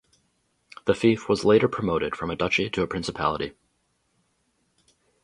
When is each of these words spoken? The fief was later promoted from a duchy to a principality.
The 0.85 0.95
fief 0.95 1.29
was 1.29 1.45
later 1.45 1.67
promoted 1.67 2.15
from 2.15 2.31
a 2.31 2.35
duchy 2.35 2.71
to 2.71 2.81
a 2.81 2.87
principality. 2.87 3.53